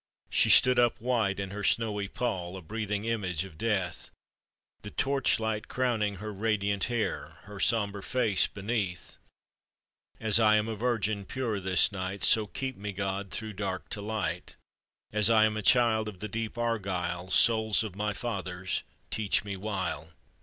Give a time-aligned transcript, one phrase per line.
[0.31, 4.09] She stood up white in her snowy pall,• A breathing image of death,
[4.81, 9.17] The torch light crowning her radiant hair, Her sombre face beneath.
[10.19, 14.01] "As I am a virgin pure this night, So keep me, God, through dark to
[14.01, 14.55] light;
[15.13, 18.81] As I am a child of the deep Argyle, Souls of my fathers!
[19.11, 20.09] teach me wile."